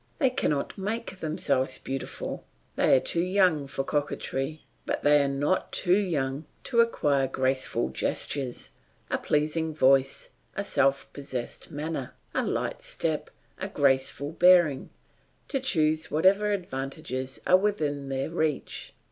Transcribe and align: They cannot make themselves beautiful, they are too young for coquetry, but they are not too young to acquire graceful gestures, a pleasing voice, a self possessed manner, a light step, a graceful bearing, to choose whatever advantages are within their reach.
They 0.17 0.31
cannot 0.31 0.79
make 0.79 1.19
themselves 1.19 1.77
beautiful, 1.77 2.43
they 2.75 2.95
are 2.95 2.99
too 2.99 3.21
young 3.21 3.67
for 3.67 3.83
coquetry, 3.83 4.65
but 4.83 5.03
they 5.03 5.21
are 5.23 5.27
not 5.27 5.71
too 5.71 5.99
young 5.99 6.45
to 6.63 6.81
acquire 6.81 7.27
graceful 7.27 7.89
gestures, 7.89 8.71
a 9.11 9.19
pleasing 9.19 9.75
voice, 9.75 10.29
a 10.55 10.63
self 10.63 11.13
possessed 11.13 11.69
manner, 11.69 12.15
a 12.33 12.41
light 12.43 12.81
step, 12.81 13.29
a 13.59 13.67
graceful 13.67 14.31
bearing, 14.31 14.89
to 15.49 15.59
choose 15.59 16.09
whatever 16.09 16.51
advantages 16.51 17.39
are 17.45 17.57
within 17.57 18.09
their 18.09 18.31
reach. 18.31 18.95